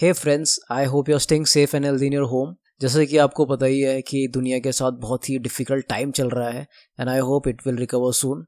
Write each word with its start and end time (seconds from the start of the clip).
Hey 0.00 0.12
friends 0.12 0.60
I 0.70 0.84
hope 0.84 1.08
you 1.08 1.14
are 1.14 1.18
staying 1.18 1.46
safe 1.46 1.76
and 1.76 1.84
healthy 1.84 2.06
in 2.06 2.12
your 2.12 2.24
home 2.24 2.54
जैसे 2.80 3.06
कि 3.06 3.16
आपको 3.16 3.44
पता 3.44 3.66
ही 3.66 3.80
है 3.80 4.02
कि 4.02 4.28
दुनिया 4.28 4.58
के 4.58 4.72
साथ 4.72 4.92
बहुत 4.92 5.30
ही 5.30 5.38
डिफ़िकल्ट 5.38 5.88
टाइम 5.88 6.10
चल 6.10 6.30
रहा 6.30 6.48
है 6.48 6.66
and 7.00 7.08
I 7.08 7.18
hope 7.18 7.48
it 7.48 7.62
will 7.66 7.76
recover 7.76 8.12
soon 8.12 8.46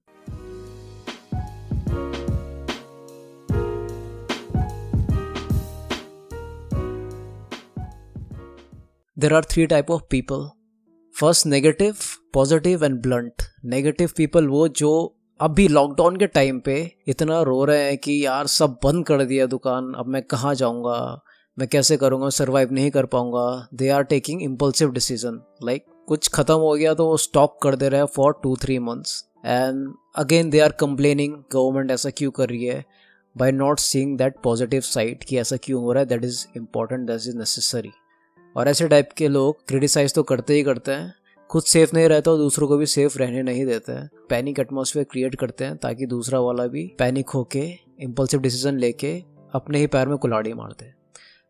there 9.18 9.32
are 9.32 9.44
three 9.46 9.68
type 9.72 9.90
of 9.90 10.00
people. 10.14 10.46
First 11.20 11.46
negative 11.46 11.96
positive 12.34 12.84
and 12.84 13.02
blunt 13.02 13.42
negative 13.64 14.10
people 14.16 14.46
वो 14.46 14.68
जो 14.68 15.18
अभी 15.40 15.68
लॉकडाउन 15.68 16.16
के 16.16 16.26
टाइम 16.26 16.60
पे 16.60 16.96
इतना 17.08 17.42
रो 17.42 17.64
रहे 17.64 17.84
हैं 17.84 17.98
कि 17.98 18.26
यार 18.26 18.46
सब 18.46 18.78
बंद 18.84 19.06
कर 19.06 19.24
दिया 19.24 19.46
दुकान, 19.46 19.94
अब 19.94 20.06
मैं 20.06 20.22
कहाँ 20.22 20.54
जाऊँगा? 20.54 21.24
मैं 21.58 21.66
कैसे 21.68 21.96
करूँगा? 21.96 22.28
सर्वाइव 22.28 22.72
नहीं 22.72 22.90
कर 22.90 23.06
पाऊँगा। 23.06 23.68
They 23.74 23.88
are 23.88 24.02
taking 24.02 24.42
impulsive 24.42 24.90
decision 24.92 25.40
like 25.64 25.84
कुछ 26.08 26.28
ख़त्म 26.28 26.54
हो 26.54 26.72
गया 26.74 26.94
तो 26.94 27.06
वो 27.06 27.16
स्टॉप 27.16 27.58
कर 27.62 27.76
दे 27.76 27.88
रहे 27.88 28.00
हैं 28.00 28.06
for 28.06 28.32
two 28.42 28.54
three 28.56 28.78
months 28.78 29.24
and 29.46 29.92
again 30.16 30.50
they 30.50 30.60
are 30.60 30.72
complaining 30.80 31.34
government 31.52 31.90
ऐसा 31.90 32.10
क्यों 32.10 32.30
कर 32.30 32.48
रही 32.48 32.64
है? 32.64 32.84
By 33.36 33.52
not 33.52 33.78
seeing 33.78 34.16
that 34.18 34.34
positive 34.44 34.80
side 34.80 35.24
कि 35.24 35.38
ऐसा 35.38 35.56
क्यों 35.56 35.82
हो 35.82 35.92
रहा 35.92 36.00
है? 36.00 36.06
That 36.06 36.24
is 36.24 36.44
important 36.56 37.06
that 37.06 37.16
is 37.16 37.36
necessary 37.38 37.92
और 38.56 38.68
ऐसे 38.68 38.88
टाइप 38.88 39.12
के 39.16 39.28
लोग 39.28 39.64
क्रिटिसाइज 39.68 40.14
तो 40.14 40.22
करते 40.22 40.54
ही 40.54 40.62
करते 40.62 40.92
हैं। 40.92 41.14
खुद 41.50 41.62
सेफ़ 41.62 41.94
नहीं 41.94 42.08
रहता 42.08 42.30
और 42.30 42.38
दूसरों 42.38 42.68
को 42.68 42.76
भी 42.76 42.86
सेफ़ 42.86 43.18
रहने 43.18 43.42
नहीं 43.42 43.64
देते 43.66 43.92
हैं। 43.92 44.08
पैनिक 44.30 44.58
एटमोसफेयर 44.58 45.06
क्रिएट 45.10 45.34
करते 45.34 45.64
हैं 45.64 45.76
ताकि 45.76 46.06
दूसरा 46.06 46.40
वाला 46.40 46.66
भी 46.66 46.86
पैनिक 46.98 47.30
होके 47.30 47.64
इम्पल्सिव 48.00 48.40
डिसीज़न 48.40 48.78
लेके 48.78 49.14
अपने 49.54 49.78
ही 49.78 49.86
पैर 49.86 50.08
में 50.08 50.16
कुलाड़ी 50.18 50.52
मारते 50.52 50.84
हैं 50.84 50.96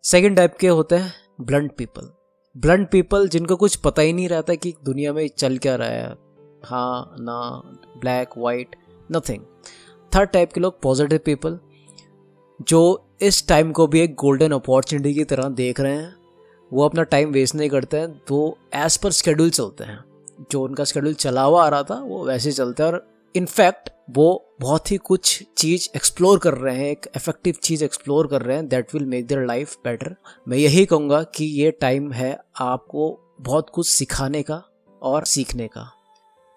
सेकेंड 0.05 0.37
टाइप 0.37 0.57
के 0.61 0.69
होते 0.69 0.95
हैं 0.95 1.13
ब्लंट 1.41 1.73
पीपल 1.77 2.09
ब्लंट 2.57 2.91
पीपल 2.91 3.29
जिनको 3.29 3.57
कुछ 3.57 3.77
पता 3.77 4.03
ही 4.03 4.13
नहीं 4.13 4.29
रहता 4.29 4.55
कि 4.55 4.75
दुनिया 4.85 5.13
में 5.13 5.29
चल 5.39 5.59
क्या 5.59 5.77
रहा 5.77 5.89
है। 5.89 6.17
हाँ 6.65 7.17
ना 7.21 7.63
black 8.01 8.31
white 8.39 8.77
nothing 9.13 9.43
third 10.13 10.31
type 10.31 10.53
के 10.53 10.61
लोग 10.61 10.81
पॉजिटिव 10.81 11.21
पीपल 11.25 11.59
जो 12.69 13.05
इस 13.21 13.49
टाइम 13.49 13.73
को 13.73 13.87
भी 13.87 14.01
एक 14.01 14.15
गोल्डन 14.15 14.53
अपॉर्चुनिटी 14.53 15.15
की 15.15 15.25
तरह 15.25 15.49
देख 15.49 15.81
रहे 15.81 15.97
हैं। 15.97 16.17
वो 16.73 16.85
अपना 16.85 17.03
टाइम 17.03 17.31
वेस्ट 17.31 17.55
नहीं 17.55 17.71
करते 17.71 17.97
हैं। 17.97 18.19
तो 18.19 18.59
एज 18.75 18.97
पर 18.97 19.11
स्केड्यूल 19.11 19.51
चलते 19.51 19.85
हैं। 19.85 20.05
जो 20.51 20.63
उनका 20.63 20.85
स्केड्यूल 20.85 21.15
चला 21.15 21.43
हुआ 21.43 21.65
आ 21.65 21.69
रहा 21.69 21.83
था, 21.83 21.95
वो 21.95 22.25
वैसे 22.25 22.53
चलते 22.53 22.83
हैं। 22.83 22.93
और 22.93 23.07
इनफैक्ट 23.37 23.91
वो 24.09 24.55
बहुत 24.61 24.91
ही 24.91 24.97
कुछ 24.97 25.43
चीज़ 25.59 25.89
एक्सप्लोर 25.97 26.39
कर 26.39 26.55
रहे 26.55 26.77
हैं, 26.77 26.91
एक 26.91 27.07
इफ़ेक्टिव 27.17 27.55
चीज़ 27.63 27.85
एक्सप्लोर 27.85 28.27
कर 28.27 28.43
रहे 28.43 28.57
हैं 28.57 28.69
that 28.69 28.95
will 28.95 29.05
make 29.05 29.27
their 29.27 29.45
life 29.47 29.77
better 29.85 30.15
मैं 30.49 30.59
यही 30.59 30.85
कहूँगा 30.87 31.23
कि 31.23 31.45
ये 31.45 31.71
टाइम 31.71 32.13
है 32.13 32.37
आपको 32.61 33.37
बहुत 33.41 33.71
कुछ 33.71 33.89
सिखाने 33.89 34.43
का 34.43 34.63
और 35.03 35.25
सीखने 35.25 35.69
का। 35.69 35.91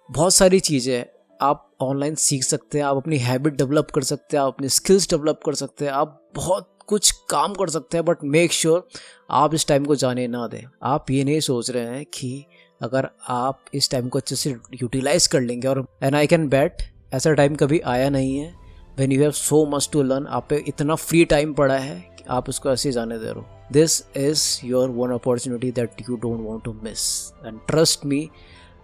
बहुत 0.09 0.33
सारी 0.33 0.59
चीज़ें 0.59 1.05
आप 1.41 1.63
ऑनलाइन 1.81 2.15
सीख 2.15 2.43
सकते 2.43 2.77
हैं, 2.77 2.85
आप 2.85 2.97
अपनी 2.97 3.17
हैबिट 3.17 3.53
डेवलप 3.53 3.91
कर 3.95 4.03
सकते 4.03 4.37
हैं, 4.37 4.43
आप 4.43 4.53
अपनी 4.53 4.69
स्किल्स 4.69 5.09
डेवलप 5.09 5.39
कर 5.45 5.55
सकते 5.55 5.85
हैं, 5.85 5.91
आप 5.91 6.29
बहुत 6.35 6.73
कुछ 6.87 7.11
काम 7.29 7.53
कर 7.53 7.69
सकते 7.69 7.97
हैं 7.97 8.05
बट 8.05 8.23
मेक 8.23 8.53
श्योर 8.53 8.87
आप 9.31 9.53
इस 9.53 9.67
टाइम 9.67 9.85
को 9.85 9.95
जाने 9.95 10.27
ना 10.27 10.47
दें। 10.47 10.61
आप 10.83 11.11
ये 11.11 11.23
नहीं 11.23 11.39
सोच 11.39 11.69
रहे 11.71 11.95
हैं 11.95 12.05
कि 12.05 12.45
अगर 12.81 13.09
आप 13.29 13.65
इस 13.73 13.89
टाइम 13.91 14.09
को 14.09 14.19
अच्छे 14.19 14.35
से 14.35 14.55
यूटिलाइज 14.81 15.27
कर 15.27 15.41
लेंगे 15.41 15.67
और 15.67 15.85
एन 16.03 16.15
आई 16.15 16.27
कैन 16.27 16.47
बैट 16.49 16.83
ऐसा 17.11 17.33
टाइम 17.33 17.55
कभी 17.55 17.79
आया 17.79 18.09
नहीं 18.09 18.37
है। 18.37 18.53
When 18.97 19.11
you 19.11 19.21
have 19.21 19.31
so 19.31 19.65
much 19.65 19.89
to 19.93 20.01
learn 20.03 20.25
आप 20.27 20.47
पे 20.49 20.63
इतना 20.67 20.95
फ्री 20.95 21.23
टाइम 21.25 21.53
पड़ा 21.53 21.77
है 21.77 21.99
कि 22.17 22.23
आप 22.29 22.49
उसको 22.49 22.69
ऐसे 22.69 22.91
जाने 22.91 23.17
दे 23.19 23.25
रहे 23.25 23.33
हो। 23.33 23.45
This 23.73 24.01
is 24.17 24.43
your 24.65 24.89
one 24.89 25.11
opportunity 25.11 25.71
that 25.71 26.01
you 26.09 26.15
don't 26.15 26.41
want 26.41 26.63
to 26.63 26.73
miss 26.83 27.33
and 27.45 27.59
trust 27.67 28.05
me 28.05 28.29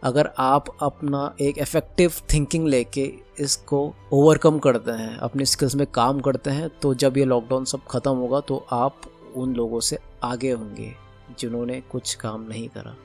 अगर 0.04 0.30
आप 0.40 0.66
अपना 0.82 1.36
एक 1.42 1.58
इफ़ेक्टिव 1.58 2.14
थिंकिंग 2.34 2.68
लेके 2.68 3.12
इसको 3.40 3.80
ओवरकम 4.14 4.60
करते 4.60 4.92
हैं, 4.92 5.18
अपने 5.18 5.46
स्किल्स 5.46 5.76
में 5.76 5.86
काम 5.88 6.20
करते 6.20 6.50
हैं 6.50 6.70
तो 6.82 6.94
जब 6.94 7.18
ये 7.18 7.26
लॉकडाउन 7.26 7.66
सब 7.66 7.86
ख़त्म 7.92 8.12
होगा 8.12 8.40
तो 8.40 8.66
आप 8.72 9.02
उन 9.36 9.54
लोगों 9.56 9.80
से 9.80 9.98
आगे 10.24 10.52
होंगे 10.52 10.92
जिन्होंने 11.40 11.82
कुछ 11.92 12.14
काम 12.16 12.48
नहीं 12.50 12.68
करा। 12.70 12.96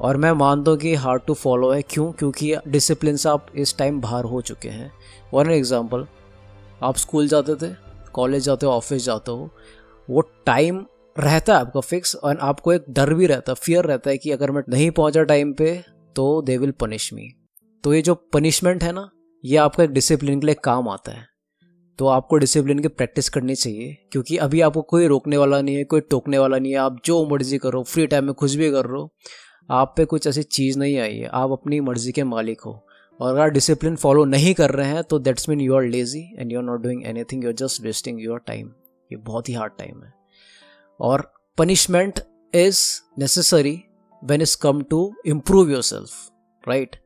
और 0.00 0.16
मैं 0.16 0.32
मानता 0.32 0.70
हूँ 0.70 0.78
कि 0.78 0.94
हार्ड 0.96 1.22
टू 1.26 1.34
फॉलो 1.34 1.70
है। 1.70 1.82
क्यों? 1.82 2.10
क्योंकि 2.12 2.54
डिसिप्लिन 2.68 3.16
से 3.16 3.28
आप 3.28 3.46
इस 3.56 3.76
टाइम 3.78 4.00
बाहर 4.00 4.24
हो 4.24 4.40
चुके 4.42 4.68
हैं। 4.68 4.90
फॉर 5.30 5.46
एन 5.46 5.52
एग्ज़ाम्पल 5.52 6.06
आप 6.82 6.96
स्कूल 6.96 7.28
जाते 7.28 7.54
थे 7.56 7.72
कॉलेज 8.14 8.42
जाते 8.42 8.66
हो 8.66 8.72
ऑफ़िस 8.72 9.04
जाते 9.04 9.30
हो, 9.30 9.50
वो 10.08 10.20
टाइम 10.46 10.84
रहता 11.16 11.54
है 11.54 11.60
आपका 11.60 11.80
फिक्स 11.80 12.14
और 12.16 12.38
आपको 12.38 12.72
एक 12.72 12.84
डर 12.90 13.12
भी 13.14 13.26
रहता 13.26 13.52
है 13.52 13.56
फियर 13.56 13.84
रहता 13.84 14.10
है 14.10 14.18
कि 14.18 14.30
अगर 14.30 14.50
मैं 14.50 14.62
नहीं 14.68 14.90
पहुँचा 14.90 15.22
टाइम 15.24 15.52
पे 15.52 15.74
तो 16.16 16.42
दे 16.42 16.56
विल 16.58 16.70
पनिश 16.70 17.12
मी 17.14 17.28
तो 17.84 17.94
ये 17.94 18.02
जो 18.02 18.14
पनिशमेंट 18.32 18.82
है 18.82 18.92
ना, 18.92 19.08
ये 19.44 19.56
आपका 19.56 19.84
एक 19.84 19.90
डिसिप्लिन 19.90 20.40
के 20.40 20.46
लिए 20.46 20.54
काम 20.64 20.88
आता 20.88 21.12
है। 21.12 21.26
तो 21.98 22.06
आपको 22.06 22.36
डिसिप्लिन 22.36 22.78
की 22.78 22.88
प्रैक्टिस 22.88 23.28
करनी 23.28 23.54
चाहिए, 23.54 23.96
क्योंकि 24.12 24.36
अभी 24.36 24.60
आपको 24.60 24.82
कोई 24.82 25.06
रोकने 25.06 25.36
वाला 25.36 25.60
नहीं 25.60 25.76
है, 25.76 25.84
कोई 25.84 26.00
टोकने 26.00 26.38
वाला 26.38 26.58
नहीं 26.58 26.72
है। 26.72 26.78
आप 26.78 27.00
जो 27.04 27.24
मर्ज़ी 27.28 27.58
करो 27.58 27.82
फ्री 27.84 28.06
टाइम 28.06 28.24
में 28.24 28.34
कुछ 28.34 28.54
भी 28.54 28.70
कर 28.70 28.84
रहे 28.84 29.00
हो 29.00 29.12
आप 29.68 29.94
पे 29.96 30.04
कुछ 30.04 30.26
ऐसी 30.26 30.42
चीज़ 30.42 30.78
नहीं 30.78 30.98
आई 30.98 31.16
है। 31.16 31.26
आप 31.26 31.52
अपनी 31.52 31.80
मर्ज़ी 31.80 32.12
के 32.12 32.24
मालिक 32.24 32.60
हो। 32.60 32.80
और 33.20 33.30
अगर 33.30 33.50
डिसिप्लिन 33.50 33.96
फॉलो 33.96 34.24
नहीं 34.24 34.54
कर 34.54 34.70
रहे 34.70 34.88
हैं 34.88 35.02
तो 35.04 35.18
that's 35.18 35.48
mean 35.48 35.60
you 35.60 35.74
are 35.74 35.84
lazy 35.84 36.20
and 36.38 36.52
you 36.52 36.58
are 36.58 36.64
not 36.64 36.80
doing 36.82 37.04
anything 37.06 37.44
you 37.44 37.50
are 37.50 37.54
just 37.56 37.82
wasting 37.82 38.20
your 38.22 38.38
time 38.46 38.70
ये 39.12 39.16
बहुत 39.18 39.48
ही 39.48 39.54
हार्ड 39.54 39.72
टाइम 39.78 40.02
है। 40.02 40.12
और 41.00 41.30
punishment 41.58 42.20
is 42.54 42.80
necessary 43.18 43.80
when 44.22 44.42
is 44.42 44.56
come 44.62 44.82
to 44.82 45.14
improve 45.26 45.70
yourself 45.82 46.68
right 46.68 46.96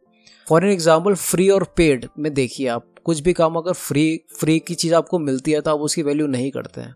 for 0.47 0.65
an 0.65 0.73
example 0.73 1.15
free 1.15 1.49
और 1.51 1.65
paid 1.77 2.07
में 2.19 2.33
देखिए 2.35 2.67
आप, 2.69 2.87
कुछ 3.05 3.21
भी 3.21 3.33
काम 3.33 3.57
अगर 3.57 3.73
फ्री 3.73 4.21
फ्री 4.39 4.59
की 4.59 4.75
चीज़ 4.75 4.95
आपको 4.95 5.19
मिलती 5.19 5.53
है 5.53 5.61
तो 5.61 5.71
आप 5.71 5.81
उसकी 5.81 6.03
वैल्यू 6.03 6.27
नहीं 6.27 6.51
करते 6.51 6.81
हैं। 6.81 6.95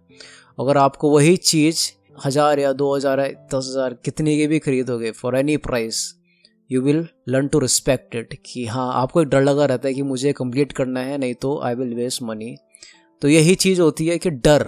अगर 0.60 0.76
आपको 0.76 1.10
वही 1.10 1.36
चीज़ 1.36 1.90
हज़ार 2.24 2.58
या 2.58 2.72
दो 2.72 2.96
हज़ार 2.96 3.20
या 3.20 3.26
दस 3.26 3.66
हज़ार 3.70 3.94
कितने 3.94 4.36
की 4.36 4.46
भी 4.46 4.58
खरीदोगे 4.58 5.10
for 5.10 5.36
any 5.36 5.56
price 5.56 6.14
you 6.70 6.82
will 6.82 7.08
learn 7.28 7.48
to 7.48 7.58
respect 7.58 8.14
it 8.14 8.38
कि 8.46 8.66
हाँ 8.66 8.92
आपको 8.94 9.22
एक 9.22 9.28
डर 9.28 9.42
लगा 9.42 9.64
रहता 9.64 9.88
है 9.88 9.94
कि 9.94 10.02
मुझे 10.02 10.32
कंप्लीट 10.32 10.72
करना 10.72 11.00
है, 11.00 11.18
नहीं 11.18 11.34
तो 11.34 11.60
आई 11.60 11.74
विल 11.74 11.94
वेस्ट 11.94 12.22
मनी 12.22 12.56
तो 13.20 13.28
यही 13.28 13.54
चीज़ 13.54 13.80
होती 13.80 14.06
है 14.06 14.18
कि 14.18 14.30
डर 14.30 14.66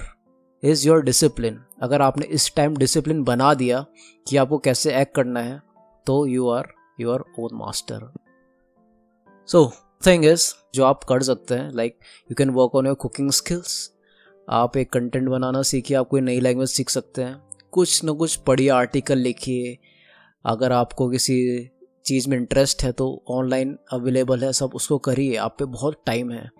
इज़ 0.62 0.88
योर 0.88 1.02
डिसिप्लिन 1.02 1.60
अगर 1.82 2.02
आपने 2.02 2.26
इस 2.26 2.54
टाइम 2.56 2.76
डिसिप्लिन 2.76 3.22
बना 3.24 3.54
दिया 3.54 3.84
कि 4.28 4.36
आपको 4.36 4.58
कैसे 4.58 5.00
एक्ट 5.00 5.14
करना 5.14 5.40
है 5.40 5.60
तो 6.06 6.26
you 6.26 6.48
are 6.48 6.68
your 7.00 7.24
own 7.38 7.50
master 7.52 8.12
so 9.46 9.72
thing 10.06 10.24
is 10.24 10.52
जो 10.74 10.84
आप 10.84 11.04
कर 11.04 11.22
सकते 11.22 11.54
हैं 11.54 11.70
like 11.74 11.98
you 12.30 12.34
can 12.34 12.50
work 12.50 12.74
on 12.74 12.86
your 12.86 12.94
cooking 12.94 13.30
skills 13.30 13.90
आप 14.50 14.76
एक 14.76 14.92
कंटेंट 14.92 15.28
बनाना 15.28 15.62
सीखिए, 15.62 15.96
आप 15.96 16.08
कोई 16.08 16.20
नई 16.20 16.40
लैंग्वेज 16.40 16.68
सीख 16.68 16.90
सकते 16.90 17.22
हैं। 17.22 17.42
कुछ 17.72 18.04
ना 18.04 18.12
कुछ 18.12 18.36
पढ़िए 18.36 18.68
आर्टिकल 18.68 19.18
लिखिए। 19.18 19.78
अगर 20.44 20.72
आपको 20.72 21.08
किसी 21.08 21.70
चीज़ 22.06 22.28
में 22.30 22.36
इंटरेस्ट 22.36 22.82
है 22.82 22.92
तो 22.92 23.24
ऑनलाइन 23.28 23.78
अवेलेबल 23.92 24.44
है, 24.44 24.52
सब 24.52 24.70
उसको 24.74 24.98
करिए। 24.98 25.36
आप 25.36 25.56
पे 25.58 25.64
बहुत 25.64 26.02
टाइम 26.06 26.30
है। 26.30 26.50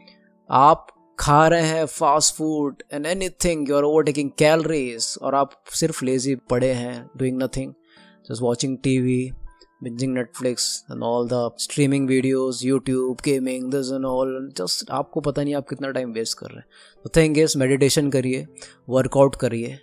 आप 0.51 0.87
खा 1.19 1.49
रहे 1.49 1.63
हैं 1.63 1.85
fast 1.87 2.35
food 2.35 2.83
and 2.93 3.07
anything 3.29 3.69
you 3.69 3.77
are 3.77 3.83
overtaking 4.03 4.31
calories 4.39 5.15
और 5.23 5.35
आप 5.35 5.51
सिर्फ़ 5.75 6.05
लेजी 6.05 6.35
पड़े 6.51 6.73
हैं 6.73 7.11
doing 7.17 7.43
nothing 7.43 7.73
just 8.31 8.43
watching 8.43 8.79
TV 9.01 9.33
binging 9.85 10.15
Netflix 10.15 10.67
and 10.91 11.03
all 11.03 11.29
the 11.29 11.51
streaming 11.61 12.09
videos 12.09 12.67
YouTube 12.67 13.17
gaming 13.25 13.71
this 13.73 13.93
and 13.93 14.05
all 14.07 14.37
just 14.59 14.91
आपको 14.91 15.21
पता 15.21 15.43
नहीं 15.43 15.55
आप 15.55 15.69
कितना 15.69 15.91
टाइम 15.91 16.13
वेस्ट 16.13 16.39
कर 16.39 16.47
रहे 16.47 16.59
हैं। 16.59 16.67
तो 17.05 17.11
थिंग 17.17 17.39
इज़ 17.39 17.59
मेडिटेशन 17.59 18.11
करिए 18.11 18.47
वर्कआउट 18.89 19.37
करिए, 19.37 19.79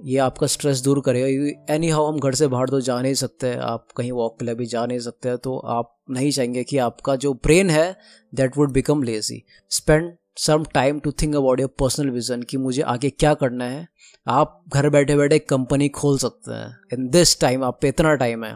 ये 0.00 0.18
आपका 0.18 0.46
स्ट्रेस 0.46 0.80
दूर 0.82 1.00
करेगा। 1.00 1.74
एनी 1.74 1.88
हाउ 1.88 2.06
हम 2.06 2.18
घर 2.20 2.34
से 2.34 2.46
बाहर 2.48 2.68
तो 2.68 2.80
जा 2.80 3.00
नहीं 3.02 3.14
सकते, 3.14 3.54
आप 3.54 3.86
कहीं 3.96 4.12
वॉक 4.12 4.38
के 4.38 4.44
लिए 4.44 4.54
भी 4.54 4.66
जा 4.66 4.84
नहीं 4.86 4.98
सकते 4.98 5.36
तो 5.36 5.56
आप 5.58 5.96
नहीं 6.10 6.30
चाहेंगे 6.30 6.64
कि 6.64 6.78
आपका 6.78 7.16
जो 7.16 7.32
ब्रेन 7.34 7.70
है 7.70 7.96
that 8.34 8.56
would 8.56 8.72
become 8.72 9.02
lazy 9.02 9.42
spend 9.70 10.12
some 10.36 10.64
time 10.74 10.98
to 11.00 11.10
think 11.12 11.34
about 11.36 11.60
your 11.60 11.68
personal 11.80 12.10
vision 12.10 12.42
कि 12.42 12.56
मुझे 12.56 12.82
आगे 12.84 13.10
क्या 13.10 13.32
करना 13.34 13.64
है। 13.64 13.86
आप 14.26 14.62
घर 14.68 14.88
बैठे 14.90 15.16
बैठे 15.16 15.38
कंपनी 15.38 15.88
खोल 15.88 16.18
सकते 16.18 16.54
हैं। 16.54 16.76
इन 16.92 17.08
दिस 17.10 17.40
टाइम 17.40 17.64
आप 17.64 17.78
पे 17.82 17.88
इतना 17.88 18.14
टाइम 18.14 18.44
है। 18.44 18.52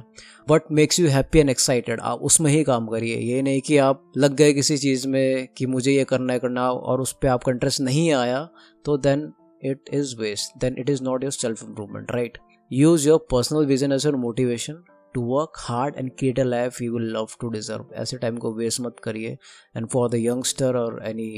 What 0.50 0.62
makes 0.72 1.00
you 1.00 1.08
happy 1.08 1.38
and 1.38 1.50
excited 1.50 2.00
आप 2.00 2.20
उसमें 2.22 2.50
ही 2.50 2.62
काम 2.64 2.86
करिए। 2.86 3.16
ये 3.16 3.40
नहीं 3.42 3.60
कि 3.60 3.76
आप 3.78 4.02
लग 4.16 4.34
गए 4.36 4.52
किसी 4.52 4.76
चीज़ 4.78 5.06
में 5.08 5.48
कि 5.56 5.66
मुझे 5.66 5.92
ये 5.92 6.04
करना 6.04 6.32
है, 6.32 6.38
करना 6.38 6.70
और 6.70 7.00
उस 7.00 7.12
पर 7.12 7.28
आपका 7.28 7.52
इंटरेस्ट 7.52 7.80
नहीं 7.80 8.12
आया 8.12 8.48
तो 8.84 8.96
then 8.98 9.32
it 9.64 9.90
is 9.94 10.14
waste 10.16 10.60
then 10.60 10.76
it 10.78 10.90
is 10.90 11.02
not 11.04 11.22
your 11.22 11.32
self 11.32 11.62
improvement 11.64 12.12
right 12.12 12.38
use 12.70 13.08
your 13.08 13.26
personal 13.30 13.66
vision 13.66 13.92
as 13.92 14.06
your 14.06 14.16
motivation 14.16 14.82
to 15.14 15.22
work 15.26 15.52
hard 15.58 15.94
and 15.98 16.10
create 16.18 16.40
a 16.40 16.44
life 16.44 16.82
you 16.82 16.92
will 16.92 17.10
love 17.12 17.28
to 17.40 17.48
deserve 17.48 17.94
ऐसे 17.94 18.16
time 18.16 18.36
को 18.36 18.52
waste 18.54 18.80
मत 18.80 18.96
करिए। 19.04 19.36
And 19.76 19.88
for 19.88 20.10
the 20.10 20.14
youngster 20.16 20.76
और 20.76 21.00
any 21.06 21.30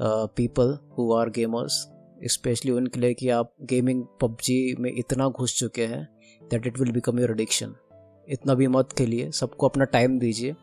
uh, 0.00 0.76
who 0.98 1.12
are 1.14 1.30
gamers 1.30 1.86
specially 2.24 2.72
उनके 2.72 3.00
लिए 3.00 3.14
कि 3.14 3.28
आप 3.28 3.54
gaming 3.62 4.04
PUBG 4.20 4.76
में 4.80 4.92
इतना 4.98 5.28
घुस 5.28 5.58
चुके 5.58 5.86
हैं 5.86 6.08
that 6.50 6.66
it 6.66 6.78
will 6.80 6.92
become 6.92 7.18
your 7.20 7.30
addiction 7.30 7.74
इतना 8.28 8.54
भी 8.54 8.66
मत 8.66 8.92
खेलिए 8.92 9.30
सबको 9.30 9.68
अपना 9.68 9.84
टाइम 9.84 10.18
दीजिए। 10.18 10.54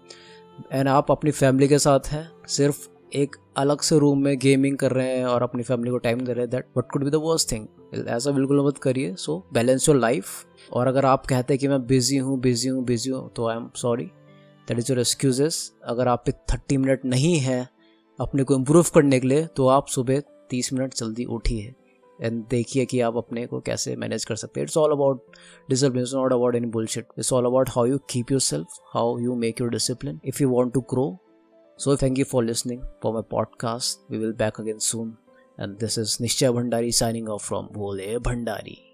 एंड 0.73 0.87
आप 0.87 1.11
अपनी 1.11 1.31
फैमिली 1.31 1.67
के 1.67 1.79
साथ 1.79 1.99
हैं 2.07 2.29
सिर्फ़ 2.47 2.87
एक 3.15 3.35
अलग 3.57 3.81
से 3.81 3.99
रूम 3.99 4.23
में 4.23 4.37
गेमिंग 4.37 4.77
कर 4.77 4.91
रहे 4.91 5.17
हैं 5.17 5.25
और 5.25 5.43
अपनी 5.43 5.63
फैमिली 5.63 5.91
को 5.91 5.97
टाइम 5.97 6.19
दे 6.21 6.33
रहे 6.33 6.41
हैं 6.41 6.49
that 6.49 6.67
what 6.77 6.91
could 6.91 7.03
be 7.03 7.09
the 7.09 7.15
worst 7.15 7.51
thing 7.51 7.67
ऐसा 8.07 8.31
बिल्कुल 8.31 8.67
मत 8.67 8.77
करिए। 8.77 9.15
सो 9.15 9.49
बैलेंस 9.53 9.89
योर 9.89 9.97
लाइफ 9.97 10.25
और 10.73 10.87
अगर 10.87 11.05
आप 11.05 11.25
कहते 11.25 11.53
हैं 11.53 11.59
कि 11.59 11.67
मैं 11.67 11.85
बिज़ी 11.87 12.17
हूँ 12.17 12.39
बिज़ी 12.39 12.69
हूँ 12.69 12.83
बिज़ी 12.85 13.11
हूँ 13.11 13.29
तो 13.35 13.47
I 13.47 13.55
am 13.55 13.69
sorry 13.75 14.05
that 14.67 14.79
is 14.79 14.91
your 14.91 14.99
excuses 14.99 15.73
अगर 15.83 16.07
आप 16.07 16.23
पे 16.25 16.31
थर्टी 16.31 16.77
मिनट 16.77 17.05
नहीं 17.05 17.37
है 17.39 17.69
अपने 18.19 18.43
को 18.43 18.55
इम्प्रूव 18.55 18.85
करने 18.93 19.19
के 19.19 19.27
लिए 19.27 19.45
तो 19.55 19.67
आप 19.67 19.87
सुबह 19.87 20.19
तीस 20.49 20.73
मिनट 20.73 20.93
जल्दी 20.93 21.25
उठिए 21.25 21.73
एंड 22.19 22.43
देखिए 22.49 22.85
कि 22.85 22.99
आप 22.99 23.17
अपने 23.17 23.45
को 23.47 23.59
कैसे 23.59 23.95
मैनेज 23.95 24.25
कर 24.25 24.35
सकते 24.35 24.59
हैं 24.59 24.65
it's 24.65 24.77
all 24.77 24.91
about 24.91 25.37
discipline 25.69 26.03
it's 26.03 26.13
not 26.15 26.33
about 26.33 26.55
any 26.55 26.67
bullshit 26.67 27.07
it's 27.17 27.33
all 27.33 27.45
about 27.45 27.69
how 27.69 27.85
you 27.85 27.97
keep 28.09 28.31
yourself 28.41 28.79
how 28.93 29.17
you 29.19 29.35
make 29.35 29.61
your 29.61 29.69
discipline 29.69 30.19
if 30.25 30.43
you 30.43 30.49
want 30.49 30.73
to 30.73 30.81
grow 30.91 31.07
so 31.79 31.95
thank 31.97 32.19
you 32.19 32.25
for 32.25 32.43
listening 32.43 32.81
for 33.03 33.13
my 33.13 33.29
podcast 33.31 34.11
we 34.11 34.17
will 34.17 34.33
back 34.33 34.59
again 34.59 34.77
soon. 34.77 35.09
And 35.59 35.77
this 35.77 35.97
is 35.99 36.17
Nishchay 36.21 36.51
Bhandari 36.51 36.91
signing 36.91 37.27
off 37.27 37.41
from 37.41 37.67
Bole 37.77 38.21
Bhandari. 38.27 38.88